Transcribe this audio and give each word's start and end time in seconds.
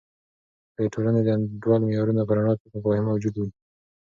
که 0.73 0.79
د 0.85 0.87
ټولنې 0.93 1.21
د 1.23 1.27
انډول 1.35 1.79
د 1.81 1.85
معیارونو 1.87 2.21
په 2.27 2.33
رڼا 2.37 2.53
کې 2.59 2.65
مفاهیم 2.73 3.05
موجود 3.09 3.35
وي. 3.37 3.49